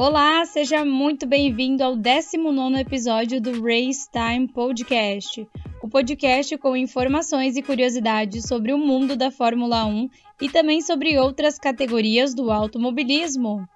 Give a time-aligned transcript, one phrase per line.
[0.00, 5.44] Olá, seja muito bem-vindo ao 19 episódio do Race Time Podcast,
[5.82, 10.08] o podcast com informações e curiosidades sobre o mundo da Fórmula 1
[10.40, 13.68] e também sobre outras categorias do automobilismo.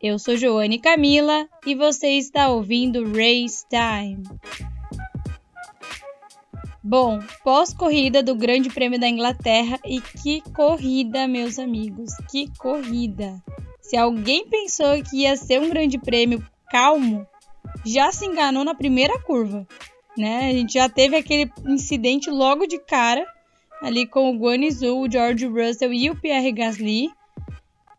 [0.00, 4.22] Eu sou Joane Camila e você está ouvindo Race Time.
[6.82, 13.38] Bom, pós-corrida do Grande Prêmio da Inglaterra e que corrida, meus amigos, que corrida!
[13.88, 17.26] Se alguém pensou que ia ser um grande prêmio calmo,
[17.86, 19.66] já se enganou na primeira curva.
[20.14, 20.50] Né?
[20.50, 23.26] A gente já teve aquele incidente logo de cara,
[23.80, 27.10] ali com o Guan Yu, o George Russell e o Pierre Gasly.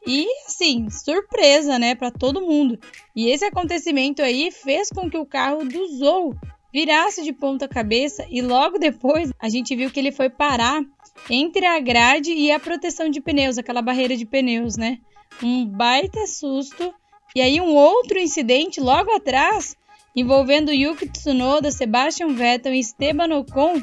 [0.06, 2.80] E assim, surpresa, né, para todo mundo.
[3.16, 6.36] E esse acontecimento aí fez com que o carro do Zou
[6.72, 10.84] virasse de ponta cabeça e logo depois a gente viu que ele foi parar
[11.32, 15.00] entre a grade e a proteção de pneus, aquela barreira de pneus, né?
[15.44, 16.94] Um baita susto.
[17.36, 19.76] E aí um outro incidente logo atrás,
[20.16, 23.82] envolvendo Yuki Tsunoda, Sebastian Vettel e Esteban Ocon,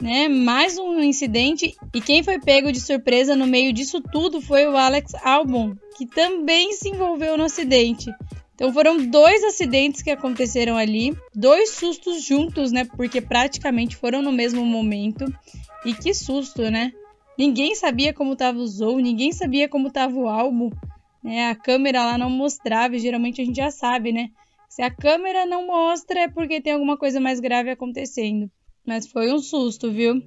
[0.00, 0.28] né?
[0.28, 4.76] Mais um incidente e quem foi pego de surpresa no meio disso tudo foi o
[4.76, 8.10] Alex Albon, que também se envolveu no acidente.
[8.54, 12.84] Então foram dois acidentes que aconteceram ali, dois sustos juntos, né?
[12.84, 15.24] Porque praticamente foram no mesmo momento.
[15.84, 16.92] E que susto, né?
[17.40, 20.68] Ninguém sabia como estava o Zou, ninguém sabia como estava o álbum.
[21.24, 21.48] Né?
[21.48, 24.28] A câmera lá não mostrava, e geralmente a gente já sabe, né?
[24.68, 28.50] Se a câmera não mostra é porque tem alguma coisa mais grave acontecendo.
[28.86, 30.22] Mas foi um susto, viu?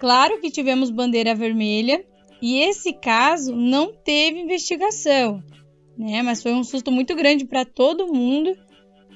[0.00, 2.04] Claro que tivemos bandeira vermelha
[2.42, 5.40] e esse caso não teve investigação,
[5.96, 6.22] né?
[6.22, 8.52] Mas foi um susto muito grande para todo mundo.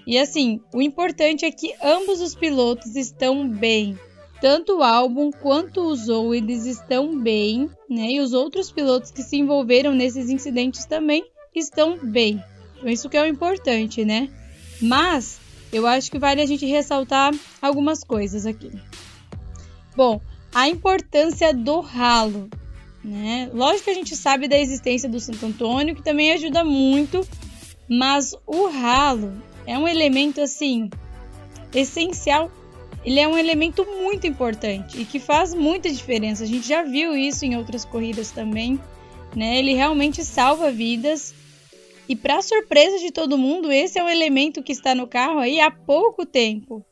[0.06, 3.98] E assim, o importante é que ambos os pilotos estão bem.
[4.42, 8.10] Tanto o álbum quanto o Zou eles estão bem, né?
[8.10, 12.42] E os outros pilotos que se envolveram nesses incidentes também estão bem.
[12.76, 14.28] Então isso que é o importante, né?
[14.81, 15.38] Mas
[15.72, 17.32] eu acho que vale a gente ressaltar
[17.62, 18.72] algumas coisas aqui.
[19.94, 20.20] Bom,
[20.52, 22.50] a importância do ralo,
[23.04, 23.48] né?
[23.54, 27.25] Lógico que a gente sabe da existência do Santo Antônio, que também ajuda muito,
[27.88, 30.91] mas o ralo é um elemento assim
[31.72, 32.50] essencial
[33.04, 36.44] ele é um elemento muito importante e que faz muita diferença.
[36.44, 38.78] A gente já viu isso em outras corridas também,
[39.34, 39.58] né?
[39.58, 41.34] Ele realmente salva vidas.
[42.08, 45.60] E para surpresa de todo mundo, esse é um elemento que está no carro aí
[45.60, 46.84] há pouco tempo.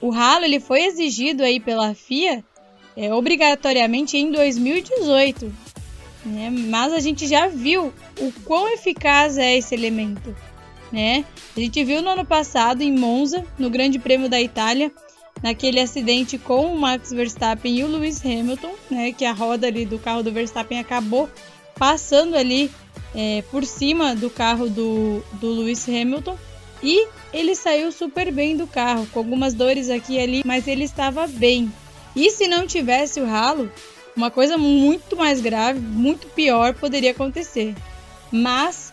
[0.00, 2.44] O ralo ele foi exigido aí pela FIA
[2.96, 5.52] é, obrigatoriamente em 2018,
[6.24, 6.50] né?
[6.50, 10.34] Mas a gente já viu o quão eficaz é esse elemento,
[10.90, 11.24] né?
[11.56, 14.90] A gente viu no ano passado em Monza, no Grande Prêmio da Itália,
[15.42, 19.84] naquele acidente com o Max Verstappen e o Lewis Hamilton, né, que a roda ali
[19.84, 21.28] do carro do Verstappen acabou
[21.78, 22.70] passando ali
[23.14, 26.36] é, por cima do carro do, do Lewis Hamilton
[26.82, 30.84] e ele saiu super bem do carro, com algumas dores aqui e ali, mas ele
[30.84, 31.72] estava bem.
[32.14, 33.70] E se não tivesse o ralo,
[34.16, 37.74] uma coisa muito mais grave, muito pior poderia acontecer.
[38.30, 38.92] Mas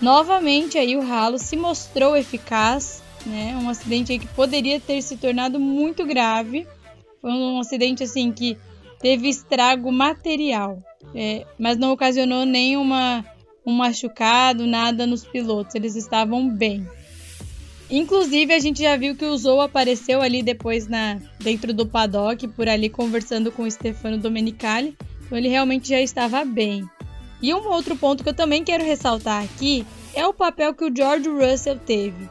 [0.00, 3.56] novamente aí o ralo se mostrou eficaz né?
[3.56, 6.66] Um acidente que poderia ter se tornado muito grave.
[7.20, 8.56] Foi um acidente assim que
[9.00, 10.82] teve estrago material,
[11.14, 13.24] é, mas não ocasionou nenhuma
[13.64, 15.74] um machucado, nada nos pilotos.
[15.74, 16.86] Eles estavam bem.
[17.90, 22.46] Inclusive, a gente já viu que o Zou apareceu ali depois na dentro do paddock,
[22.48, 24.96] por ali conversando com o Stefano Domenicali.
[25.26, 26.84] Então ele realmente já estava bem.
[27.42, 30.94] E um outro ponto que eu também quero ressaltar aqui é o papel que o
[30.94, 32.28] George Russell teve.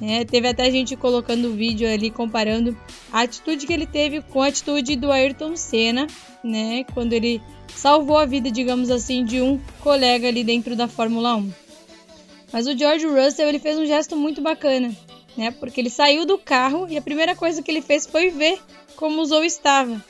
[0.00, 2.76] É, teve até gente colocando o vídeo ali comparando
[3.12, 6.06] a atitude que ele teve com a atitude do Ayrton Senna,
[6.42, 6.84] né?
[6.94, 7.42] Quando ele
[7.74, 11.52] salvou a vida, digamos assim, de um colega ali dentro da Fórmula 1.
[12.52, 14.94] Mas o George Russell ele fez um gesto muito bacana,
[15.36, 15.50] né?
[15.50, 18.60] Porque ele saiu do carro e a primeira coisa que ele fez foi ver
[18.94, 20.02] como o Zou estava.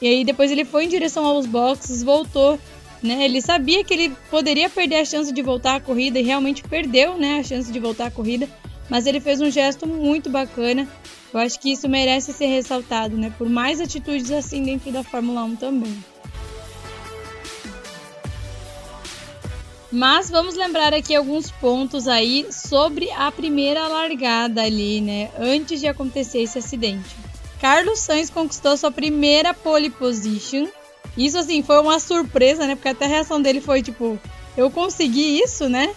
[0.00, 2.56] E aí depois ele foi em direção aos boxes, voltou,
[3.02, 3.24] né?
[3.24, 7.18] Ele sabia que ele poderia perder a chance de voltar à corrida e realmente perdeu,
[7.18, 8.48] né, a chance de voltar à corrida
[8.88, 10.88] mas ele fez um gesto muito bacana.
[11.32, 13.32] Eu acho que isso merece ser ressaltado, né?
[13.36, 16.04] Por mais atitudes assim dentro da Fórmula 1 também.
[19.90, 25.30] Mas vamos lembrar aqui alguns pontos aí sobre a primeira largada ali, né?
[25.38, 27.14] Antes de acontecer esse acidente.
[27.60, 30.66] Carlos Sainz conquistou sua primeira pole position.
[31.16, 32.74] Isso assim foi uma surpresa, né?
[32.74, 34.18] Porque até a reação dele foi tipo,
[34.56, 35.94] eu consegui isso, né?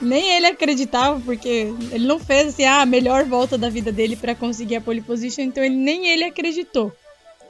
[0.00, 4.16] Nem ele acreditava, porque ele não fez assim, ah, a melhor volta da vida dele
[4.16, 6.92] para conseguir a pole position, então ele, nem ele acreditou.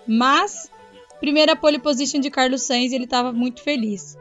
[0.07, 0.71] Mas,
[1.21, 4.17] primeira pole position de Carlos Sainz, ele estava muito feliz.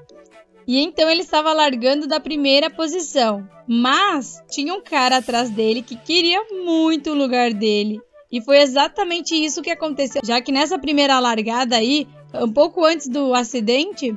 [0.68, 3.50] E então ele estava largando da primeira posição.
[3.68, 8.00] Mas tinha um cara atrás dele que queria muito o lugar dele.
[8.32, 13.08] E foi exatamente isso que aconteceu, já que nessa primeira largada aí, um pouco antes
[13.08, 14.16] do acidente,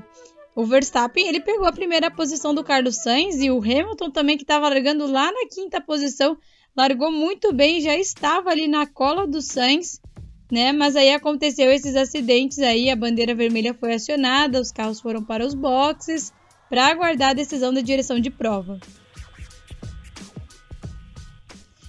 [0.54, 4.44] o Verstappen ele pegou a primeira posição do Carlos Sainz e o Hamilton também que
[4.44, 6.37] estava largando lá na quinta posição,
[6.76, 10.00] largou muito bem, já estava ali na cola do Sainz,
[10.50, 10.72] né?
[10.72, 15.44] Mas aí aconteceu esses acidentes aí, a bandeira vermelha foi acionada, os carros foram para
[15.44, 16.32] os boxes
[16.69, 18.78] para aguardar a decisão da direção de prova.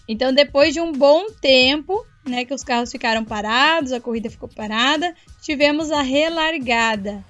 [0.07, 4.50] Então, depois de um bom tempo, né, que os carros ficaram parados, a corrida ficou
[4.50, 7.24] parada, tivemos a relargada.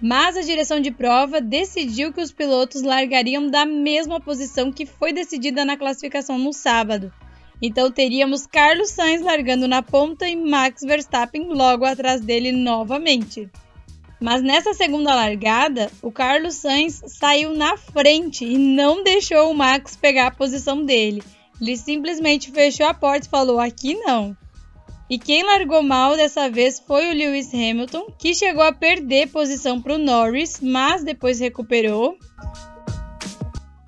[0.00, 5.12] Mas a direção de prova decidiu que os pilotos largariam da mesma posição que foi
[5.12, 7.12] decidida na classificação no sábado.
[7.60, 13.50] Então teríamos Carlos Sainz largando na ponta e Max Verstappen logo atrás dele novamente.
[14.18, 19.96] Mas nessa segunda largada, o Carlos Sainz saiu na frente e não deixou o Max
[19.96, 21.22] pegar a posição dele.
[21.60, 24.36] Ele simplesmente fechou a porta e falou: aqui não.
[25.10, 29.82] E quem largou mal dessa vez foi o Lewis Hamilton, que chegou a perder posição
[29.82, 32.16] para o Norris, mas depois recuperou.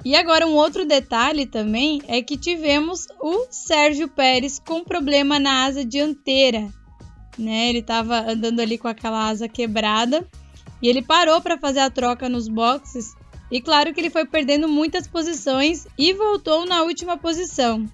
[0.05, 5.65] E agora um outro detalhe também é que tivemos o Sérgio Pérez com problema na
[5.65, 6.69] asa dianteira.
[7.39, 7.69] Né?
[7.69, 10.27] Ele estava andando ali com aquela asa quebrada
[10.83, 13.15] e ele parou para fazer a troca nos boxes.
[13.49, 17.89] E claro que ele foi perdendo muitas posições e voltou na última posição.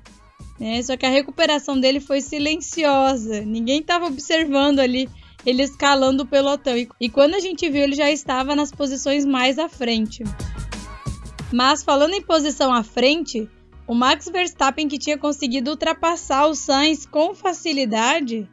[0.58, 0.82] Né?
[0.82, 5.08] Só que a recuperação dele foi silenciosa, ninguém estava observando ali
[5.46, 6.74] ele escalando o pelotão.
[7.00, 10.24] E quando a gente viu, ele já estava nas posições mais à frente.
[11.52, 13.48] Mas falando em posição à frente,
[13.86, 18.46] o Max Verstappen que tinha conseguido ultrapassar o Sainz com facilidade,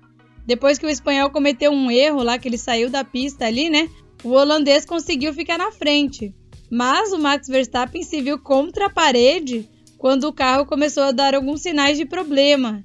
[0.45, 3.89] depois que o espanhol cometeu um erro lá que ele saiu da pista ali, né?
[4.23, 6.33] O holandês conseguiu ficar na frente.
[6.71, 9.67] Mas o Max Verstappen se viu contra a parede
[9.97, 12.83] quando o carro começou a dar alguns sinais de problema.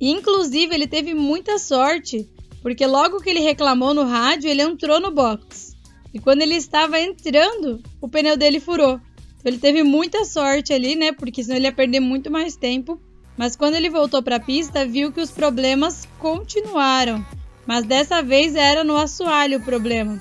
[0.00, 2.28] Inclusive, ele teve muita sorte,
[2.62, 5.76] porque logo que ele reclamou no rádio, ele entrou no box.
[6.12, 9.00] E quando ele estava entrando, o pneu dele furou.
[9.38, 11.12] Então, ele teve muita sorte ali, né?
[11.12, 13.00] Porque senão ele ia perder muito mais tempo.
[13.36, 17.24] Mas quando ele voltou para a pista, viu que os problemas continuaram.
[17.66, 20.20] Mas dessa vez era no assoalho o problema.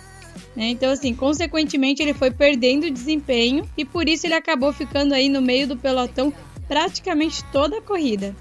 [0.55, 0.69] Né?
[0.69, 5.41] Então, assim, consequentemente, ele foi perdendo desempenho e por isso ele acabou ficando aí no
[5.41, 6.33] meio do pelotão
[6.67, 8.35] praticamente toda a corrida.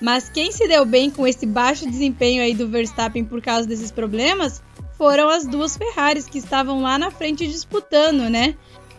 [0.00, 3.90] Mas quem se deu bem com esse baixo desempenho aí do Verstappen por causa desses
[3.90, 4.62] problemas
[4.96, 8.54] foram as duas Ferraris que estavam lá na frente disputando, né?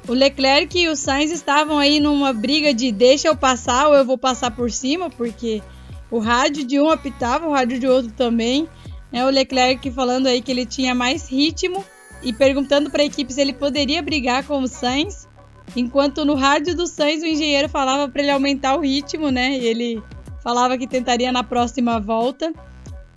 [0.07, 4.04] O Leclerc e o Sainz estavam aí numa briga de deixa eu passar ou eu
[4.04, 5.62] vou passar por cima, porque
[6.10, 8.68] o rádio de um apitava, o rádio de outro também.
[9.11, 9.25] Né?
[9.25, 11.83] O Leclerc falando aí que ele tinha mais ritmo
[12.23, 15.27] e perguntando para a equipe se ele poderia brigar com o Sainz,
[15.75, 19.57] enquanto no rádio do Sainz o engenheiro falava para ele aumentar o ritmo, né?
[19.57, 20.03] E ele
[20.43, 22.53] falava que tentaria na próxima volta.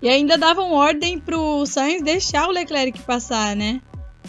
[0.03, 3.81] E ainda davam ordem para o Sainz deixar o Leclerc passar, né?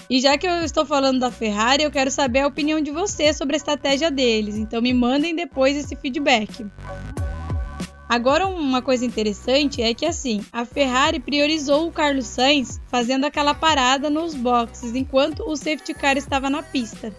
[0.09, 3.33] E já que eu estou falando da Ferrari, eu quero saber a opinião de você
[3.33, 4.55] sobre a estratégia deles.
[4.55, 6.65] Então me mandem depois esse feedback.
[8.07, 13.53] Agora, uma coisa interessante é que assim, a Ferrari priorizou o Carlos Sainz fazendo aquela
[13.53, 17.15] parada nos boxes enquanto o safety car estava na pista.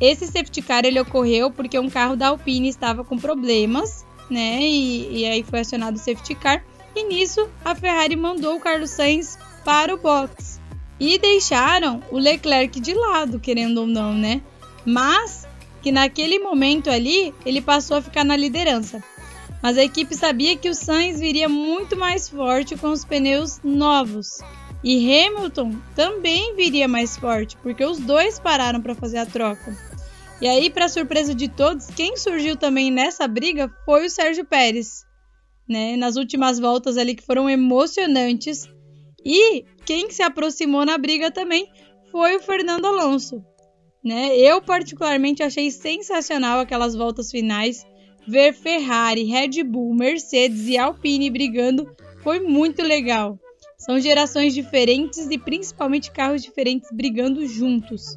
[0.00, 4.60] Esse safety car ele ocorreu porque um carro da Alpine estava com problemas, né?
[4.62, 6.64] E, e aí foi acionado o safety car.
[6.96, 10.58] E nisso a Ferrari mandou o Carlos Sainz para o box
[10.98, 14.40] e deixaram o Leclerc de lado, querendo ou não, né?
[14.86, 15.46] Mas
[15.82, 19.02] que naquele momento ali ele passou a ficar na liderança
[19.62, 24.38] mas a equipe sabia que o Sainz viria muito mais forte com os pneus novos.
[24.82, 29.76] E Hamilton também viria mais forte, porque os dois pararam para fazer a troca.
[30.40, 35.04] E aí, para surpresa de todos, quem surgiu também nessa briga foi o Sérgio Pérez,
[35.68, 35.96] né?
[35.96, 38.66] Nas últimas voltas ali que foram emocionantes.
[39.22, 41.70] E quem se aproximou na briga também
[42.10, 43.44] foi o Fernando Alonso,
[44.02, 44.34] né?
[44.34, 47.84] Eu particularmente achei sensacional aquelas voltas finais
[48.30, 51.90] ver Ferrari, Red Bull, Mercedes e Alpine brigando
[52.22, 53.36] foi muito legal.
[53.76, 58.16] São gerações diferentes e principalmente carros diferentes brigando juntos.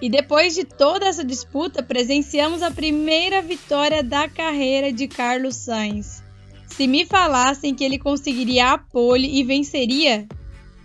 [0.00, 6.22] E depois de toda essa disputa, presenciamos a primeira vitória da carreira de Carlos Sainz.
[6.66, 10.26] Se me falassem que ele conseguiria a pole e venceria,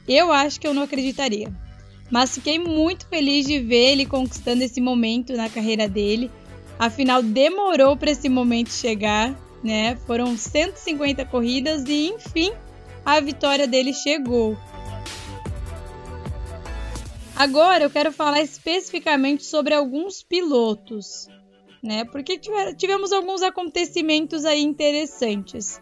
[0.08, 1.52] eu acho que eu não acreditaria.
[2.10, 6.32] Mas fiquei muito feliz de ver ele conquistando esse momento na carreira dele.
[6.80, 9.96] Afinal, demorou para esse momento chegar, né?
[10.06, 12.52] Foram 150 corridas e, enfim,
[13.06, 14.58] a vitória dele chegou.
[17.36, 21.28] Agora eu quero falar especificamente sobre alguns pilotos,
[21.84, 22.04] né?
[22.06, 22.40] Porque
[22.76, 25.80] tivemos alguns acontecimentos aí interessantes.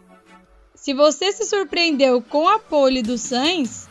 [0.74, 3.85] Se você se surpreendeu com a pole do Sainz,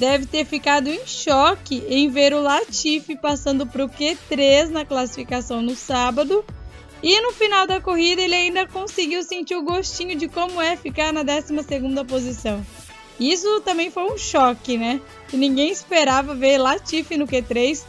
[0.00, 5.60] deve ter ficado em choque em ver o Latifi passando para o Q3 na classificação
[5.60, 6.42] no sábado.
[7.02, 11.12] E no final da corrida ele ainda conseguiu sentir o gostinho de como é ficar
[11.12, 11.54] na 12
[12.08, 12.64] posição.
[13.18, 15.02] Isso também foi um choque, né?
[15.30, 17.84] Ninguém esperava ver Latifi no Q3.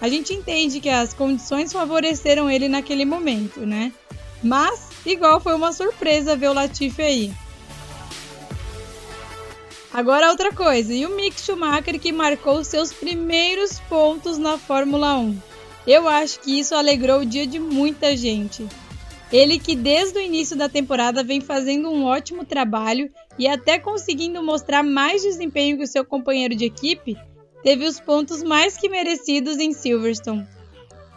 [0.00, 3.92] A gente entende que as condições favoreceram ele naquele momento, né?
[4.42, 7.32] Mas, igual foi uma surpresa ver o Latifi aí.
[9.92, 15.38] Agora outra coisa, e o Mick Schumacher que marcou seus primeiros pontos na Fórmula 1.
[15.86, 18.66] Eu acho que isso alegrou o dia de muita gente.
[19.30, 24.42] Ele que desde o início da temporada vem fazendo um ótimo trabalho e até conseguindo
[24.42, 27.14] mostrar mais desempenho que o seu companheiro de equipe,
[27.62, 30.46] teve os pontos mais que merecidos em Silverstone.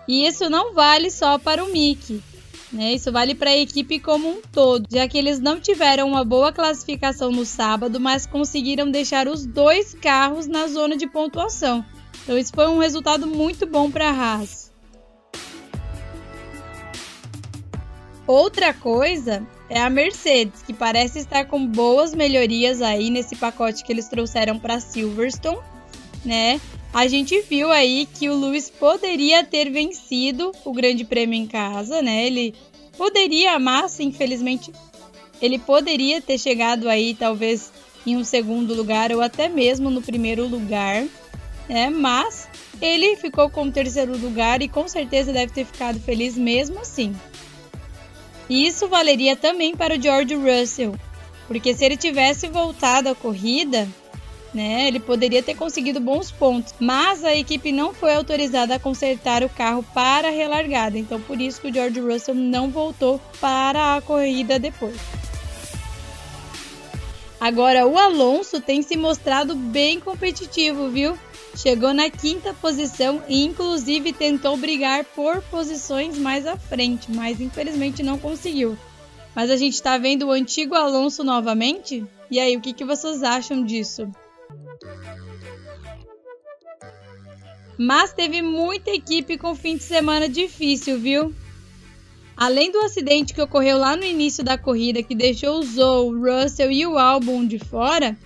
[0.05, 2.22] E isso não vale só para o Mick,
[2.75, 2.94] né?
[2.94, 6.51] Isso vale para a equipe como um todo, já que eles não tiveram uma boa
[6.51, 11.84] classificação no sábado, mas conseguiram deixar os dois carros na zona de pontuação.
[12.24, 14.72] Então isso foi um resultado muito bom para a Haas.
[18.27, 23.94] Outra coisa é a Mercedes, que parece estar com boas melhorias aí nesse pacote que
[23.94, 25.60] eles trouxeram para Silverstone,
[26.24, 26.60] né?
[26.95, 32.01] A gente viu aí que o Lewis poderia ter vencido o Grande Prêmio em casa,
[32.01, 32.25] né?
[32.25, 32.55] Ele
[32.97, 34.71] poderia, mas infelizmente
[35.41, 37.69] ele poderia ter chegado aí talvez
[38.07, 41.05] em um segundo lugar ou até mesmo no primeiro lugar,
[41.67, 41.89] né?
[41.89, 42.47] Mas
[42.81, 47.13] ele ficou com o terceiro lugar e com certeza deve ter ficado feliz mesmo assim.
[48.49, 50.95] E isso valeria também para o George Russell,
[51.45, 53.85] porque se ele tivesse voltado à corrida,
[54.55, 54.88] né?
[54.88, 59.50] Ele poderia ter conseguido bons pontos, mas a equipe não foi autorizada a consertar o
[59.50, 64.01] carro para a relargada, então por isso que o George Russell não voltou para a
[64.01, 64.95] corrida depois.
[67.39, 71.19] Agora o Alonso tem se mostrado bem competitivo, viu?
[71.55, 78.01] Chegou na quinta posição e inclusive tentou brigar por posições mais à frente, mas infelizmente
[78.01, 78.77] não conseguiu.
[79.35, 82.05] Mas a gente está vendo o antigo Alonso novamente?
[82.31, 84.09] E aí, o que, que vocês acham disso?
[87.77, 91.34] Mas teve muita equipe com fim de semana difícil, viu?
[92.38, 96.72] Além do acidente que ocorreu lá no início da corrida, que deixou o Zou, Russell
[96.72, 98.17] e o Albon de fora,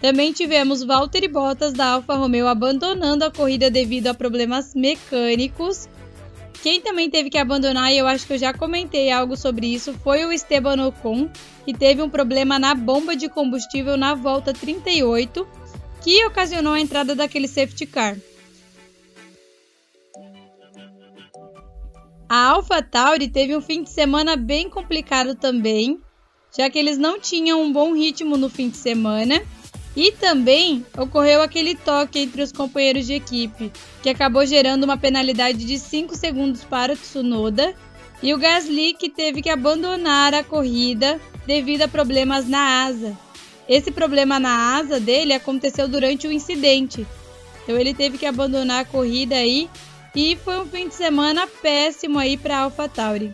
[0.00, 5.88] também tivemos Valtteri Bottas da Alfa Romeo abandonando a corrida devido a problemas mecânicos.
[6.62, 9.92] Quem também teve que abandonar, e eu acho que eu já comentei algo sobre isso,
[10.02, 11.28] foi o Esteban Ocon,
[11.64, 15.46] que teve um problema na bomba de combustível na volta 38,
[16.08, 18.16] que ocasionou a entrada daquele safety car.
[22.26, 26.00] A AlphaTauri teve um fim de semana bem complicado também,
[26.56, 29.42] já que eles não tinham um bom ritmo no fim de semana.
[29.94, 33.70] E também ocorreu aquele toque entre os companheiros de equipe,
[34.02, 37.74] que acabou gerando uma penalidade de 5 segundos para o Tsunoda,
[38.22, 43.27] e o Gasly que teve que abandonar a corrida devido a problemas na asa.
[43.68, 47.06] Esse problema na asa dele aconteceu durante o incidente,
[47.62, 49.68] então ele teve que abandonar a corrida aí
[50.14, 53.30] e foi um fim de semana péssimo aí para AlphaTauri.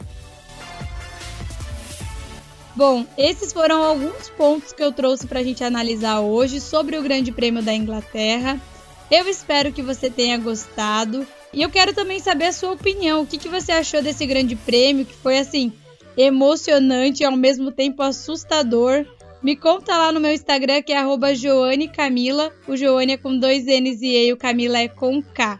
[2.74, 7.02] Bom, esses foram alguns pontos que eu trouxe para a gente analisar hoje sobre o
[7.02, 8.60] Grande Prêmio da Inglaterra.
[9.08, 13.22] Eu espero que você tenha gostado e eu quero também saber a sua opinião.
[13.22, 15.72] O que, que você achou desse Grande Prêmio que foi assim
[16.16, 19.06] emocionante e ao mesmo tempo assustador?
[19.44, 22.50] Me conta lá no meu Instagram que é @joanecamila.
[22.66, 25.58] O Joane é com dois N's e E, o Camila é com K.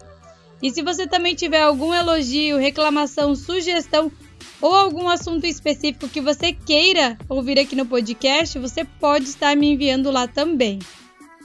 [0.62, 4.10] E se você também tiver algum elogio, reclamação, sugestão
[4.58, 9.72] ou algum assunto específico que você queira ouvir aqui no podcast, você pode estar me
[9.72, 10.78] enviando lá também.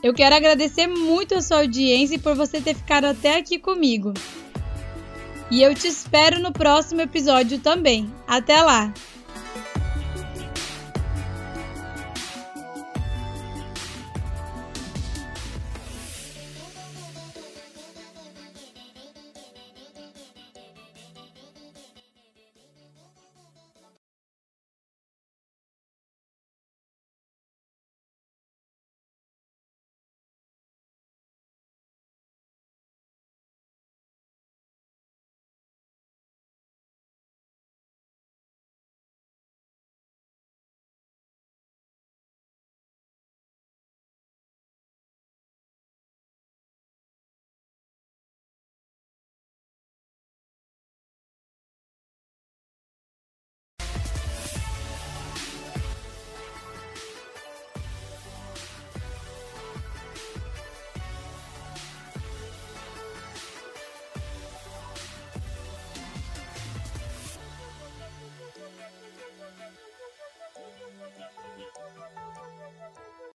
[0.02, 4.14] Eu quero agradecer muito a sua audiência e por você ter ficado até aqui comigo.
[5.52, 8.10] E eu te espero no próximo episódio também.
[8.26, 8.94] Até lá!